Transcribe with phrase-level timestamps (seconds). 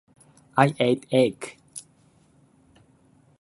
[0.57, 1.57] I ate egg.